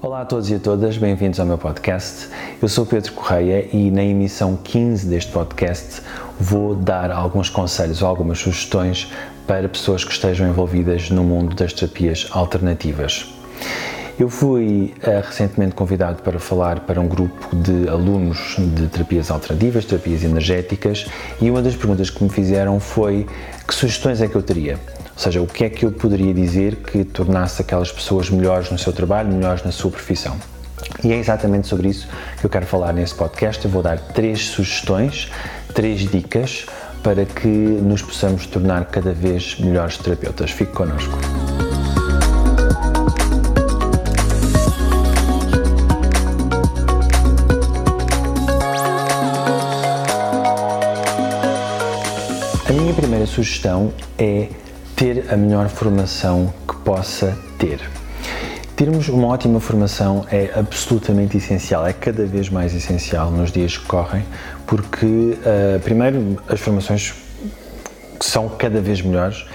[0.00, 2.28] Olá a todos e a todas, bem-vindos ao meu podcast.
[2.62, 6.02] Eu sou Pedro Correia e na emissão 15 deste podcast
[6.38, 9.10] vou dar alguns conselhos ou algumas sugestões
[9.44, 13.26] para pessoas que estejam envolvidas no mundo das terapias alternativas.
[14.16, 19.84] Eu fui uh, recentemente convidado para falar para um grupo de alunos de terapias alternativas,
[19.84, 21.06] terapias energéticas,
[21.40, 23.26] e uma das perguntas que me fizeram foi
[23.66, 24.78] que sugestões é que eu teria?
[25.18, 28.78] Ou seja, o que é que eu poderia dizer que tornasse aquelas pessoas melhores no
[28.78, 30.38] seu trabalho, melhores na sua profissão?
[31.02, 32.06] E é exatamente sobre isso
[32.38, 33.64] que eu quero falar nesse podcast.
[33.64, 35.28] Eu vou dar três sugestões,
[35.74, 36.66] três dicas
[37.02, 40.52] para que nos possamos tornar cada vez melhores terapeutas.
[40.52, 41.18] Fique connosco.
[52.68, 54.46] A minha primeira sugestão é
[54.98, 57.80] ter a melhor formação que possa ter.
[58.74, 63.86] Termos uma ótima formação é absolutamente essencial, é cada vez mais essencial nos dias que
[63.86, 64.24] correm,
[64.66, 67.14] porque, uh, primeiro, as formações
[68.20, 69.46] são cada vez melhores,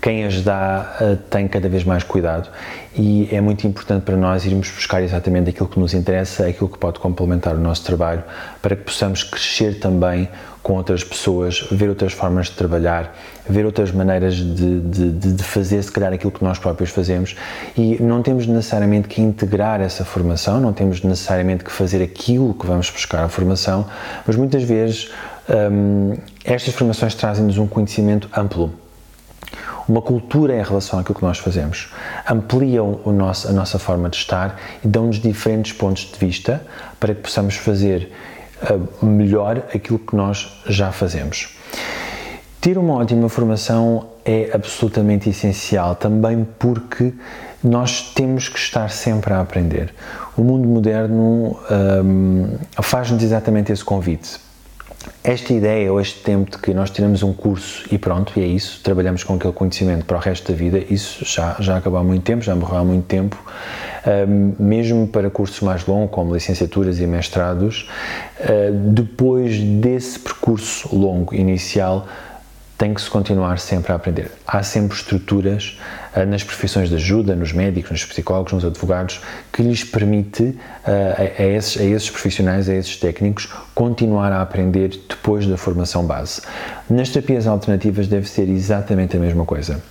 [0.00, 2.48] quem as dá uh, tem cada vez mais cuidado
[2.94, 6.78] e é muito importante para nós irmos buscar exatamente aquilo que nos interessa, aquilo que
[6.78, 8.22] pode complementar o nosso trabalho,
[8.60, 10.28] para que possamos crescer também
[10.62, 13.16] com outras pessoas, ver outras formas de trabalhar,
[13.48, 17.36] ver outras maneiras de, de, de, fazer, se calhar, aquilo que nós próprios fazemos.
[17.76, 22.66] E não temos necessariamente que integrar essa formação, não temos necessariamente que fazer aquilo que
[22.66, 23.86] vamos buscar a formação,
[24.24, 25.10] mas muitas vezes
[25.48, 28.72] hum, estas formações trazem-nos um conhecimento amplo
[29.88, 31.92] uma cultura em relação àquilo que nós fazemos.
[32.28, 36.64] Ampliam o nosso, a nossa forma de estar e dão-nos diferentes pontos de vista
[37.00, 38.12] para que possamos fazer
[39.02, 41.56] melhor aquilo que nós já fazemos.
[42.60, 47.12] Ter uma ótima formação é absolutamente essencial também porque
[47.62, 49.92] nós temos que estar sempre a aprender.
[50.36, 51.58] O mundo moderno
[52.04, 54.38] um, faz-nos exatamente esse convite
[55.24, 58.46] esta ideia ou este tempo de que nós tiramos um curso e pronto, e é
[58.46, 62.04] isso, trabalhamos com aquele conhecimento para o resto da vida, isso já, já acabou há
[62.04, 63.38] muito tempo, já morreu há muito tempo,
[64.58, 67.88] mesmo para cursos mais longos, como licenciaturas e mestrados,
[68.40, 72.06] uh, depois desse percurso longo inicial,
[72.76, 74.32] tem que se continuar sempre a aprender.
[74.44, 75.78] Há sempre estruturas
[76.26, 79.20] nas profissões de ajuda, nos médicos, nos psicólogos, nos advogados,
[79.52, 84.90] que lhes permite a, a, esses, a esses profissionais, a esses técnicos, continuar a aprender
[85.08, 86.42] depois da formação base.
[86.88, 89.82] Nas terapias alternativas deve ser exatamente a mesma coisa.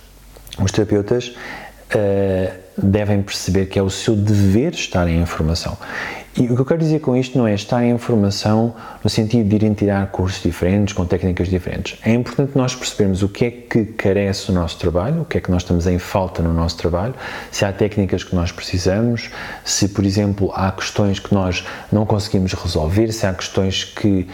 [0.58, 5.76] Os terapeutas uh, devem perceber que é o seu dever estar em informação.
[6.34, 8.74] E o que eu quero dizer com isto não é estar em formação
[9.04, 11.98] no sentido de irem tirar cursos diferentes, com técnicas diferentes.
[12.02, 15.40] É importante nós percebermos o que é que carece o nosso trabalho, o que é
[15.42, 17.14] que nós estamos em falta no nosso trabalho,
[17.50, 19.30] se há técnicas que nós precisamos,
[19.62, 24.26] se, por exemplo, há questões que nós não conseguimos resolver, se há questões que,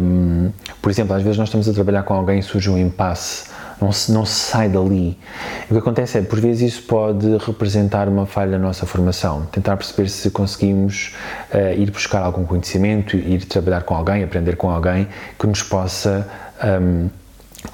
[0.00, 3.52] um, por exemplo, às vezes nós estamos a trabalhar com alguém e surge um impasse
[3.80, 5.18] não se, não se sai dali.
[5.62, 9.46] E o que acontece é, por vezes, isso pode representar uma falha na nossa formação.
[9.52, 11.14] Tentar perceber se conseguimos
[11.52, 15.08] uh, ir buscar algum conhecimento, ir trabalhar com alguém, aprender com alguém
[15.38, 16.26] que nos possa.
[16.62, 17.08] Um,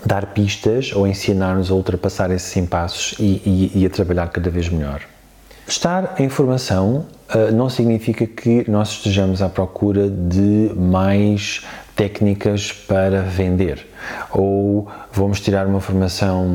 [0.07, 4.69] dar pistas ou ensinar-nos a ultrapassar esses impassos e, e, e a trabalhar cada vez
[4.69, 5.01] melhor.
[5.67, 11.65] Estar em formação uh, não significa que nós estejamos à procura de mais
[12.01, 13.87] técnicas para vender
[14.31, 16.49] ou vamos tirar uma formação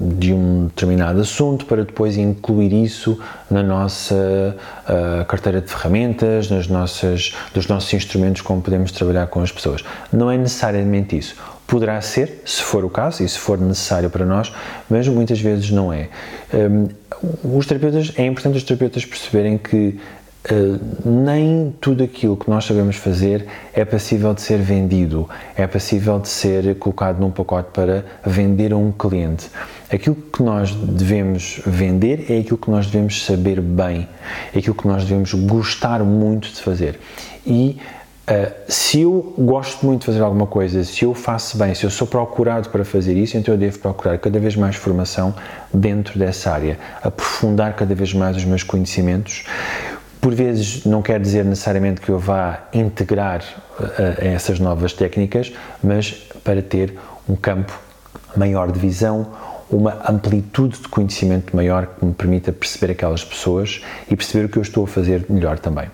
[0.00, 4.56] de um determinado assunto para depois incluir isso na nossa
[4.88, 9.84] uh, carteira de ferramentas, nas nossas, dos nossos instrumentos como podemos trabalhar com as pessoas.
[10.10, 11.36] Não é necessariamente isso.
[11.66, 14.50] Poderá ser, se for o caso e se for necessário para nós,
[14.88, 16.08] mas muitas vezes não é.
[16.54, 20.00] Um, os terapeutas, é importante os terapeutas perceberem que
[21.04, 26.28] nem tudo aquilo que nós sabemos fazer é passível de ser vendido, é passível de
[26.28, 29.50] ser colocado num pacote para vender a um cliente.
[29.92, 34.08] Aquilo que nós devemos vender é aquilo que nós devemos saber bem,
[34.54, 36.98] é aquilo que nós devemos gostar muito de fazer.
[37.46, 37.78] E
[38.28, 41.90] Uh, se eu gosto muito de fazer alguma coisa, se eu faço bem, se eu
[41.90, 45.32] sou procurado para fazer isso, então eu devo procurar cada vez mais formação
[45.72, 49.44] dentro dessa área, aprofundar cada vez mais os meus conhecimentos.
[50.26, 53.44] Por vezes não quer dizer necessariamente que eu vá integrar
[53.78, 53.84] uh,
[54.18, 56.10] essas novas técnicas, mas
[56.42, 57.72] para ter um campo
[58.36, 59.28] maior de visão,
[59.70, 63.80] uma amplitude de conhecimento maior que me permita perceber aquelas pessoas
[64.10, 65.88] e perceber o que eu estou a fazer melhor também.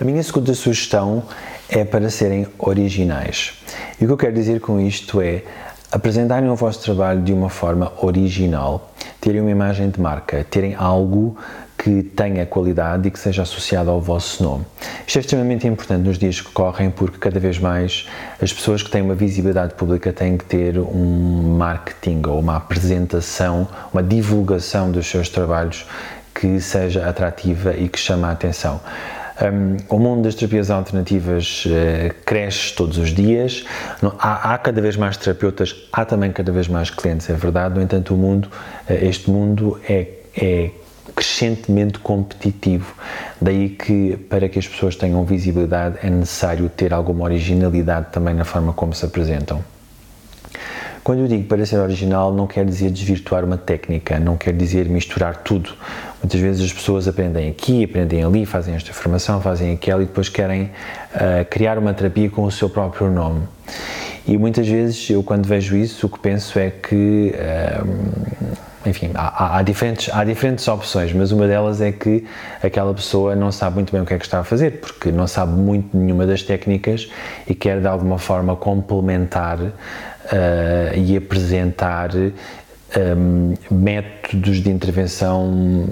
[0.00, 1.22] A minha segunda sugestão
[1.68, 3.54] é para serem originais.
[4.00, 5.44] E o que eu quero dizer com isto é
[5.92, 11.38] apresentarem o vosso trabalho de uma forma original, terem uma imagem de marca, terem algo
[11.86, 14.64] que tenha qualidade e que seja associado ao vosso nome.
[15.06, 18.08] Isto é extremamente importante nos dias que correm porque cada vez mais
[18.42, 23.68] as pessoas que têm uma visibilidade pública têm que ter um marketing ou uma apresentação,
[23.92, 25.86] uma divulgação dos seus trabalhos
[26.34, 28.80] que seja atrativa e que chame a atenção.
[29.40, 33.64] Um, o mundo das terapias alternativas uh, cresce todos os dias,
[34.02, 37.76] Não, há, há, cada vez mais terapeutas, há também cada vez mais clientes, é verdade,
[37.76, 38.48] no entanto, o mundo,
[38.90, 40.70] uh, este mundo é, é
[41.16, 42.94] crescentemente competitivo.
[43.40, 48.44] Daí que, para que as pessoas tenham visibilidade, é necessário ter alguma originalidade também na
[48.44, 49.64] forma como se apresentam.
[51.02, 54.88] Quando eu digo para ser original, não quer dizer desvirtuar uma técnica, não quer dizer
[54.88, 55.70] misturar tudo.
[56.20, 60.28] Muitas vezes as pessoas aprendem aqui, aprendem ali, fazem esta formação, fazem aquela e depois
[60.28, 63.42] querem uh, criar uma terapia com o seu próprio nome.
[64.26, 67.32] E muitas vezes eu, quando vejo isso, o que penso é que.
[67.34, 72.24] Uh, enfim, há, há, diferentes, há diferentes opções, mas uma delas é que
[72.62, 75.26] aquela pessoa não sabe muito bem o que é que está a fazer, porque não
[75.26, 77.08] sabe muito nenhuma das técnicas
[77.46, 79.72] e quer de alguma forma complementar uh,
[80.96, 85.86] e apresentar um, métodos de intervenção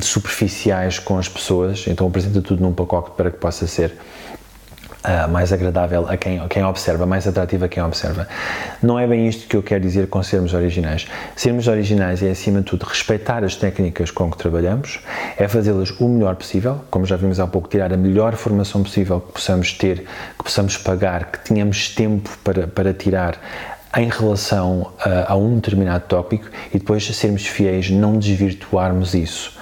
[0.00, 3.92] superficiais com as pessoas, então apresenta tudo num pacote para que possa ser
[5.04, 8.28] uh, mais agradável a quem, quem observa, mais atrativo a quem observa.
[8.82, 11.06] Não é bem isto que eu quero dizer com sermos originais.
[11.36, 15.00] Sermos originais é, acima de tudo, respeitar as técnicas com que trabalhamos,
[15.36, 19.20] é fazê-las o melhor possível, como já vimos há pouco, tirar a melhor formação possível
[19.20, 20.04] que possamos ter,
[20.38, 23.38] que possamos pagar, que tenhamos tempo para, para tirar
[23.96, 29.52] em relação a, a um determinado tópico e depois sermos fiéis, não desvirtuarmos isso.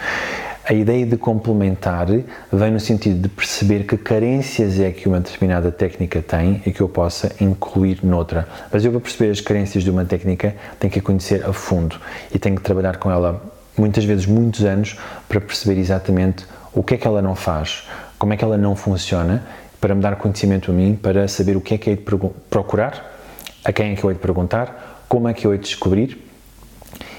[0.71, 2.09] A ideia de complementar
[2.53, 6.83] vem no sentido de perceber que carências é que uma determinada técnica tem e que
[6.83, 8.47] eu possa incluir noutra.
[8.71, 11.99] Mas eu, para perceber as carências de uma técnica, tenho que a conhecer a fundo
[12.35, 13.43] e tenho que trabalhar com ela
[13.79, 16.45] muitas vezes muitos anos para perceber exatamente
[16.75, 17.89] o que é que ela não faz,
[18.19, 19.43] como é que ela não funciona,
[19.81, 22.05] para me dar conhecimento a mim, para saber o que é que é de
[22.51, 23.19] procurar
[23.65, 26.23] a quem é que eu hei de perguntar, como é que eu hei de descobrir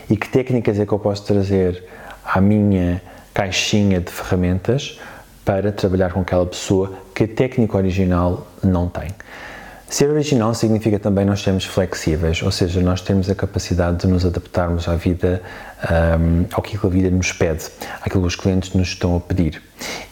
[0.07, 1.83] e que técnicas é que eu posso trazer
[2.23, 3.01] à minha
[3.33, 4.99] caixinha de ferramentas
[5.45, 9.09] para trabalhar com aquela pessoa que a técnica original não tem.
[9.89, 14.23] Ser original significa também nós sermos flexíveis, ou seja, nós temos a capacidade de nos
[14.23, 15.41] adaptarmos à vida,
[16.19, 17.65] um, ao que a vida nos pede,
[17.99, 19.59] àquilo que os clientes nos estão a pedir.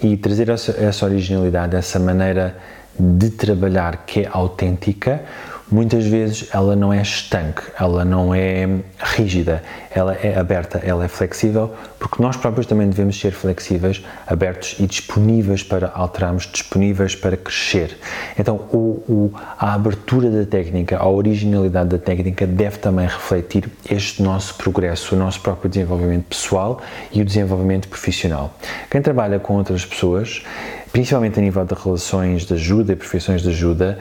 [0.02, 2.58] E trazer essa, essa originalidade, essa maneira
[3.00, 5.22] de trabalhar que é autêntica,
[5.69, 8.68] muitas vezes ela não é estanque, ela não é
[9.00, 9.62] rígida,
[9.94, 14.88] ela é aberta, ela é flexível, porque nós próprios também devemos ser flexíveis, abertos e
[14.88, 17.98] disponíveis para alterarmos, disponíveis para crescer.
[18.38, 24.22] Então, o, o, a abertura da técnica, a originalidade da técnica deve também refletir este
[24.24, 26.81] nosso progresso, o nosso próprio desenvolvimento pessoal
[27.12, 28.54] e o desenvolvimento profissional.
[28.90, 30.44] Quem trabalha com outras pessoas,
[30.92, 34.00] principalmente a nível de relações de ajuda e profissões de ajuda,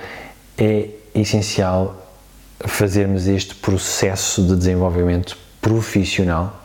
[0.58, 0.88] é
[1.20, 2.02] essencial
[2.60, 6.62] fazermos este processo de desenvolvimento profissional,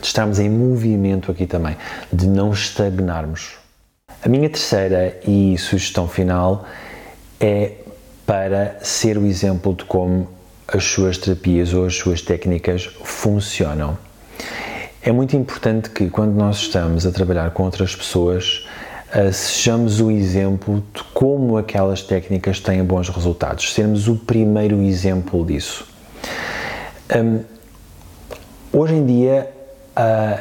[0.00, 1.76] de estarmos em movimento aqui também,
[2.12, 3.56] de não estagnarmos.
[4.24, 6.64] A minha terceira e sugestão final
[7.40, 7.72] é
[8.24, 10.28] para ser o exemplo de como
[10.68, 13.98] as suas terapias ou as suas técnicas funcionam.
[15.02, 18.64] É muito importante que quando nós estamos a trabalhar com outras pessoas,
[19.32, 25.86] sejamos o exemplo de como aquelas técnicas têm bons resultados, sermos o primeiro exemplo disso.
[27.14, 27.40] Um,
[28.72, 29.50] hoje em dia,
[29.96, 30.40] uh,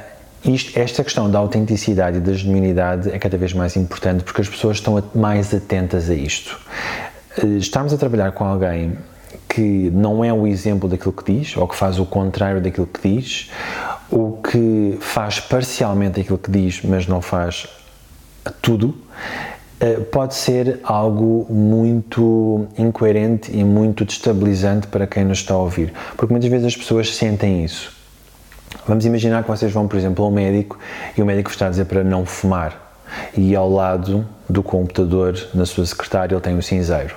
[0.49, 4.47] isto, esta questão da autenticidade e da genuinidade é cada vez mais importante porque as
[4.47, 6.57] pessoas estão mais atentas a isto.
[7.43, 8.97] Uh, estamos a trabalhar com alguém
[9.49, 13.15] que não é o exemplo daquilo que diz, ou que faz o contrário daquilo que
[13.15, 13.51] diz,
[14.09, 17.67] ou que faz parcialmente aquilo que diz, mas não faz
[18.61, 18.95] tudo,
[19.79, 25.93] eh, pode ser algo muito incoerente e muito destabilizante para quem nos está a ouvir,
[26.15, 27.91] porque muitas vezes as pessoas sentem isso.
[28.87, 30.79] Vamos imaginar que vocês vão, por exemplo, a um médico
[31.17, 32.91] e o médico está a dizer para não fumar
[33.35, 37.15] e ao lado do computador, na sua secretária, ele tem um cinzeiro.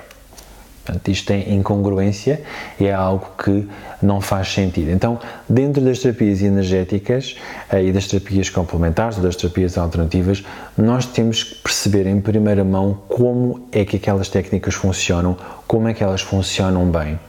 [0.85, 2.43] Portanto, isto tem incongruência
[2.79, 3.67] e é algo que
[3.99, 4.91] não faz sentido.
[4.91, 7.35] Então, dentro das terapias energéticas
[7.71, 10.43] eh, e das terapias complementares, das terapias alternativas,
[10.77, 15.93] nós temos que perceber em primeira mão como é que aquelas técnicas funcionam, como é
[15.93, 17.19] que elas funcionam bem.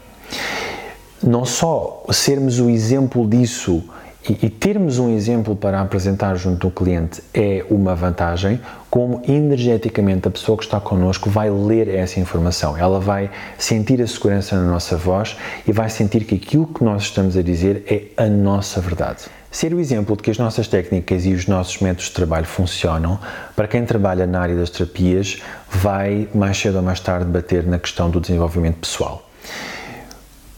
[1.23, 3.83] Não só sermos o exemplo disso
[4.29, 10.27] e, e, termos um exemplo para apresentar junto do cliente é uma vantagem, como energeticamente
[10.27, 14.69] a pessoa que está connosco vai ler essa informação, ela vai sentir a segurança na
[14.69, 18.81] nossa voz e vai sentir que aquilo que nós estamos a dizer é a nossa
[18.81, 19.27] verdade.
[19.49, 23.21] ser o exemplo de que as nossas técnicas e os nossos métodos de trabalho funcionam,
[23.55, 25.41] para quem trabalha na área das terapias,
[25.71, 29.23] vai mais cedo ou mais tarde bater na questão do desenvolvimento pessoal.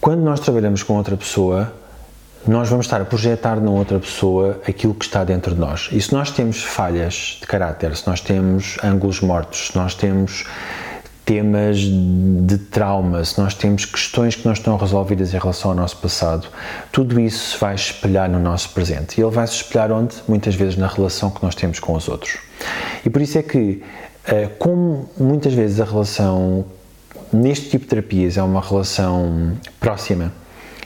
[0.01, 1.73] Quando nós trabalhamos com outra pessoa,
[2.47, 5.89] nós vamos estar a projetar na outra pessoa aquilo que está dentro de nós.
[5.93, 10.45] E se nós temos falhas de caráter, se nós temos ângulos mortos, se nós temos
[11.29, 15.99] temas de trauma, se nós temos questões que não estão resolvidas em relação ao nosso
[15.99, 16.49] passado,
[16.91, 19.21] tudo isso vai espelhar no nosso presente.
[19.21, 20.17] E ele vai se espelhar onde?
[20.27, 22.39] Muitas vezes na relação que nós temos com os outros.
[23.05, 23.83] E por isso é que,
[24.27, 26.65] eh, como muitas vezes a relação
[27.31, 30.33] neste tipo de terapias é uma relação próxima,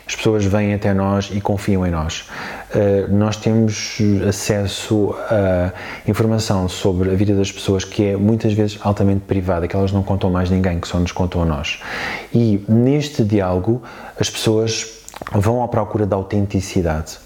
[0.07, 2.29] as pessoas vêm até nós e confiam em nós.
[2.75, 5.73] Uh, nós temos acesso a
[6.09, 10.03] informação sobre a vida das pessoas que é muitas vezes altamente privada, que elas não
[10.03, 11.81] contam mais ninguém, que só nos contam a nós.
[12.35, 13.83] E neste diálogo
[14.19, 14.87] as pessoas
[15.33, 17.19] vão à procura da autenticidade.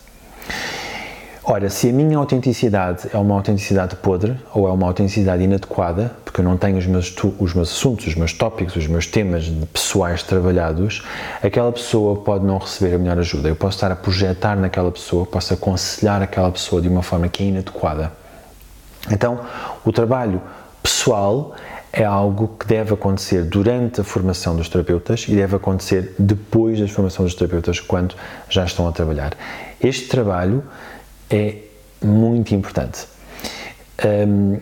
[1.49, 6.41] Ora, se a minha autenticidade é uma autenticidade podre ou é uma autenticidade inadequada, porque
[6.41, 10.25] eu não tenho os meus, os meus assuntos, os meus tópicos, os meus temas pessoais
[10.25, 11.05] trabalhados,
[11.41, 13.49] aquela pessoa pode não receber a melhor ajuda.
[13.49, 17.45] Eu posso estar a projetar naquela pessoa, posso aconselhar aquela pessoa de uma forma que
[17.45, 18.11] é inadequada.
[19.09, 19.39] Então,
[19.85, 20.43] o trabalho
[20.83, 21.55] pessoal
[21.93, 26.89] é algo que deve acontecer durante a formação dos terapeutas e deve acontecer depois da
[26.89, 28.17] formação dos terapeutas, quando
[28.49, 29.33] já estão a trabalhar.
[29.81, 30.65] Este trabalho
[31.31, 31.57] é
[32.03, 33.07] muito importante.
[34.05, 34.59] Um,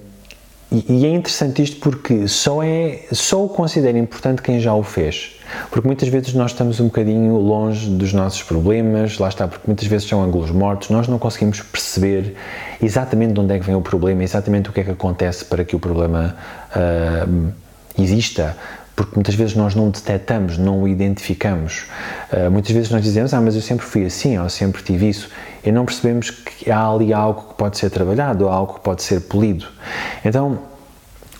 [0.71, 5.37] e, é interessante isto porque só, é, só o considera importante quem já o fez.
[5.71, 9.87] Porque muitas vezes nós estamos um bocadinho longe dos nossos problemas, lá está, porque muitas
[9.87, 12.35] vezes são ângulos mortos, nós não conseguimos perceber
[12.83, 15.64] exatamente de onde é que vem o problema, exatamente o que é que acontece para
[15.64, 16.35] que o problema
[16.75, 17.52] uh,
[17.97, 18.56] exista
[18.97, 21.87] porque muitas vezes nós não detectamos, não o identificamos.
[22.33, 25.28] Uh, muitas vezes nós dizemos, ah, mas eu sempre fui assim, ou sempre tive isso,
[25.64, 29.21] e não percebemos que há ali algo que pode ser trabalhado, algo que pode ser
[29.23, 29.66] polido.
[30.25, 30.59] Então,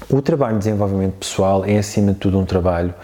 [0.09, 2.95] o trabalho de desenvolvimento pessoal é, acima de tudo, um trabalho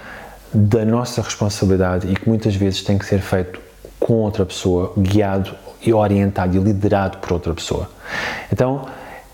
[0.52, 3.60] da nossa responsabilidade e que muitas vezes tem que ser feito
[3.98, 7.88] com outra pessoa, guiado e orientado e liderado por outra pessoa.
[8.52, 8.86] Então,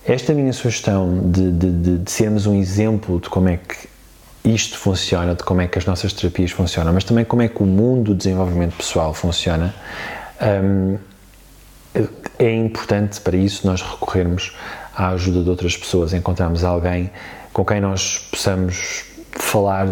[0.04, 3.88] esta minha sugestão de, de, de, de sermos um exemplo de como é que
[4.44, 7.62] isto funciona, de como é que as nossas terapias funcionam, mas também como é que
[7.62, 9.74] o mundo do desenvolvimento pessoal funciona,
[10.62, 10.98] um,
[12.38, 14.56] é importante para isso nós recorrermos
[14.94, 17.10] à ajuda de outras pessoas, encontrarmos alguém
[17.52, 19.86] com quem nós possamos falar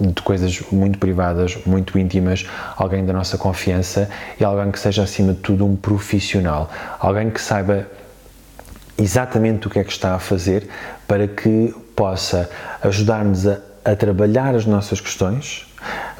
[0.00, 5.32] de coisas muito privadas, muito íntimas, alguém da nossa confiança e alguém que seja acima
[5.32, 7.86] de tudo um profissional, alguém que saiba
[8.98, 10.68] exatamente o que é que está a fazer
[11.06, 12.50] para que possa
[12.82, 15.66] ajudar-nos a a trabalhar as nossas questões,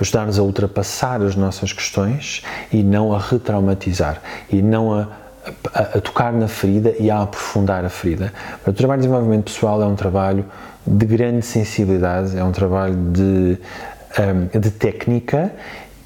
[0.01, 4.21] ajudar-nos a ultrapassar as nossas questões e não a retraumatizar
[4.51, 5.09] e não a,
[5.73, 8.33] a, a tocar na ferida e a aprofundar a ferida.
[8.67, 10.45] O trabalho de desenvolvimento pessoal é um trabalho
[10.87, 13.59] de grande sensibilidade, é um trabalho de,
[14.19, 15.53] um, de técnica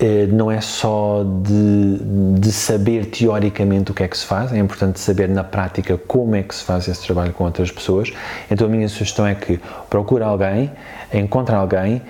[0.00, 4.58] eh, não é só de, de, saber teoricamente o que é que se faz, é
[4.58, 8.12] importante saber na prática como é que se faz esse trabalho com outras pessoas.
[8.48, 9.58] Então a minha sugestão é que
[9.90, 10.70] procure alguém,
[11.12, 12.00] encontre alguém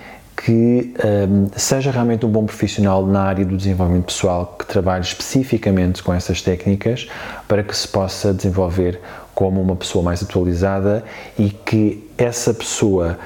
[0.45, 6.03] que um, seja realmente um bom profissional na área do desenvolvimento pessoal, que trabalhe especificamente
[6.03, 7.09] com essas técnicas
[7.49, 9.01] para que se possa desenvolver
[9.35, 11.05] como uma pessoa mais atualizada
[11.37, 13.19] e que essa pessoa,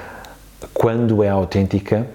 [0.73, 2.07] quando é autêntica,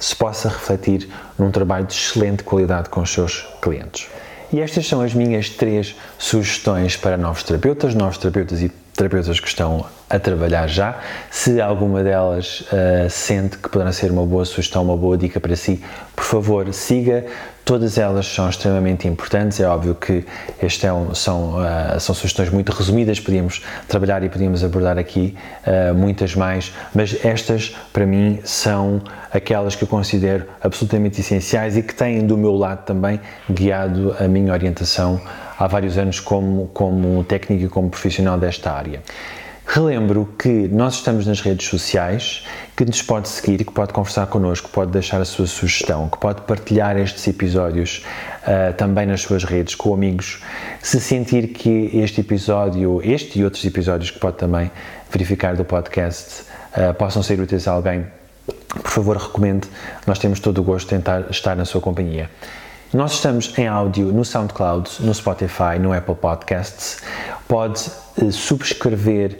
[0.00, 4.08] se possa refletir num trabalho de excelente qualidade com os seus clientes.
[4.50, 9.48] E estas são as minhas três sugestões para novos terapeutas, novos terapeutas e terapeutas que
[9.48, 10.98] estão a trabalhar já.
[11.30, 15.54] Se alguma delas uh, sente que poderá ser uma boa sugestão, uma boa dica para
[15.54, 15.82] si,
[16.16, 17.26] por favor, siga.
[17.64, 19.60] Todas elas são extremamente importantes.
[19.60, 20.24] É óbvio que
[20.62, 25.36] este é um, são, uh, são sugestões muito resumidas, podíamos trabalhar e podíamos abordar aqui
[25.66, 31.82] uh, muitas mais, mas estas, para mim, são aquelas que eu considero absolutamente essenciais e
[31.82, 35.20] que têm do meu lado também guiado a minha orientação
[35.58, 39.02] há vários anos como, como técnico e como profissional desta área.
[39.70, 42.42] Relembro que nós estamos nas redes sociais,
[42.74, 46.40] que nos pode seguir, que pode conversar connosco, pode deixar a sua sugestão, que pode
[46.40, 48.02] partilhar estes episódios
[48.44, 50.42] uh, também nas suas redes com amigos.
[50.80, 54.70] Se sentir que este episódio, este e outros episódios que pode também
[55.12, 58.06] verificar do podcast, uh, possam ser úteis a alguém,
[58.68, 59.68] por favor recomende.
[60.06, 62.30] Nós temos todo o gosto de tentar estar na sua companhia.
[62.90, 67.02] Nós estamos em áudio no SoundCloud, no Spotify, no Apple Podcasts.
[67.48, 67.90] Pode
[68.20, 69.38] uh, subscrever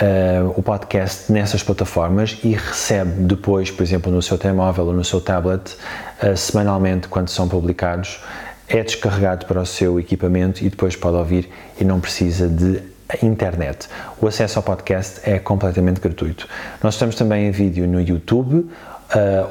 [0.00, 5.04] uh, o podcast nessas plataformas e recebe depois, por exemplo, no seu telemóvel ou no
[5.04, 5.76] seu tablet,
[6.22, 8.18] uh, semanalmente, quando são publicados,
[8.66, 12.82] é descarregado para o seu equipamento e depois pode ouvir e não precisa de
[13.22, 13.88] internet.
[14.18, 16.48] O acesso ao podcast é completamente gratuito.
[16.82, 18.70] Nós estamos também em vídeo no YouTube, uh,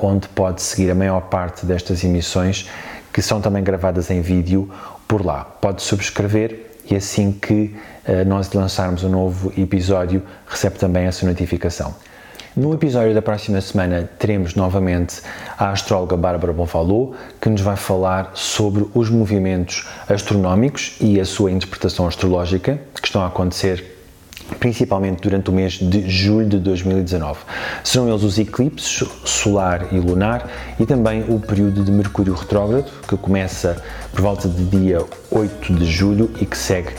[0.02, 2.68] onde pode seguir a maior parte destas emissões,
[3.14, 4.68] que são também gravadas em vídeo
[5.08, 5.44] por lá.
[5.44, 7.76] Pode subscrever e assim que
[8.26, 11.94] nós lançarmos um novo episódio, recebe também essa notificação.
[12.56, 15.22] No episódio da próxima semana teremos novamente
[15.58, 21.52] a astróloga Bárbara Bonfalou, que nos vai falar sobre os movimentos astronómicos e a sua
[21.52, 23.98] interpretação astrológica que estão a acontecer
[24.60, 27.40] principalmente durante o mês de julho de 2019.
[27.84, 30.50] Serão eles os eclipses solar e lunar
[30.80, 35.86] e também o período de Mercúrio retrógrado, que começa por volta de dia 8 de
[35.86, 36.90] julho e que segue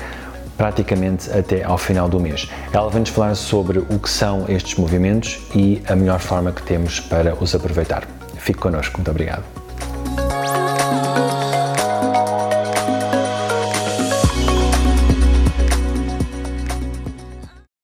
[0.60, 2.46] praticamente até ao final do mês.
[2.70, 6.62] Ela vai nos falar sobre o que são estes movimentos e a melhor forma que
[6.62, 8.06] temos para os aproveitar.
[8.36, 9.59] Fique connosco, muito obrigado.